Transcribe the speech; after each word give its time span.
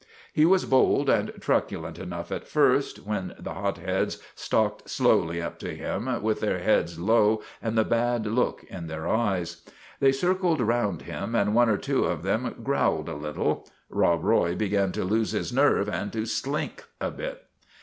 He 0.33 0.45
was 0.47 0.65
bold 0.65 1.09
and 1.11 1.31
truculent 1.39 1.99
enough 1.99 2.31
at 2.31 2.47
first, 2.47 3.05
when 3.05 3.35
the 3.37 3.53
hot 3.53 3.77
heads 3.77 4.17
stalked 4.33 4.89
slowly 4.89 5.39
up 5.39 5.59
to 5.59 5.75
him, 5.75 6.23
with 6.23 6.39
their 6.39 6.57
heads 6.57 6.97
low 6.99 7.43
and 7.61 7.77
the 7.77 7.83
bad 7.83 8.25
look 8.25 8.63
in 8.67 8.87
their 8.87 9.07
eyes. 9.07 9.61
They 9.99 10.11
circled 10.11 10.59
round 10.59 11.03
him, 11.03 11.35
and 11.35 11.53
one 11.53 11.69
or 11.69 11.77
two 11.77 12.05
of 12.05 12.23
them 12.23 12.55
growled 12.63 13.09
a 13.09 13.15
little. 13.15 13.69
Rob 13.91 14.23
Roy 14.23 14.55
began 14.55 14.91
to 14.93 15.03
lose 15.03 15.33
his 15.33 15.53
nerve 15.53 15.87
and 15.87 16.11
to 16.13 16.25
slink 16.25 16.83
a 16.99 17.11
bit. 17.11 17.43